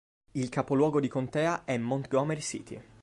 Il 0.31 0.49
capoluogo 0.49 0.99
di 0.99 1.07
contea 1.07 1.63
è 1.63 1.77
Montgomery 1.77 2.41
City 2.41 2.81